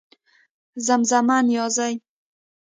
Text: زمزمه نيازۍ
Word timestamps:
زمزمه 0.85 1.37
نيازۍ 1.47 1.95